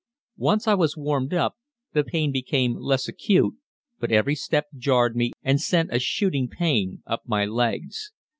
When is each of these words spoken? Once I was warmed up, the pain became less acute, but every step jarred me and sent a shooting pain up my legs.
Once 0.39 0.67
I 0.67 0.73
was 0.73 0.97
warmed 0.97 1.31
up, 1.31 1.57
the 1.93 2.03
pain 2.03 2.31
became 2.31 2.73
less 2.75 3.07
acute, 3.07 3.53
but 3.99 4.11
every 4.11 4.33
step 4.33 4.65
jarred 4.75 5.15
me 5.15 5.31
and 5.43 5.61
sent 5.61 5.93
a 5.93 5.99
shooting 5.99 6.47
pain 6.47 7.03
up 7.05 7.21
my 7.27 7.45
legs. 7.45 8.11